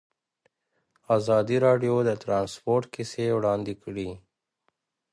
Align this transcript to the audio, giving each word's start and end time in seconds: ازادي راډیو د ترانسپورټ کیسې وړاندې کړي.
ازادي 1.17 1.57
راډیو 1.65 1.95
د 2.07 2.11
ترانسپورټ 2.23 2.83
کیسې 2.93 3.25
وړاندې 3.37 3.73
کړي. 3.83 4.09